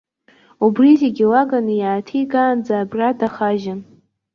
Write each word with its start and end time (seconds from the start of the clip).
Убри 0.65 0.89
зегьы 1.01 1.25
лаганы 1.31 1.73
иааҭигаанӡа 1.77 2.73
абра 2.83 3.09
дахажьын. 3.19 3.79